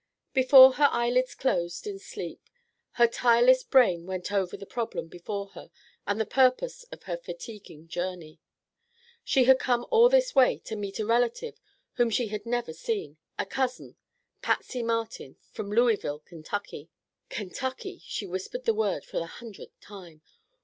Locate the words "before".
0.33-0.71, 5.07-5.49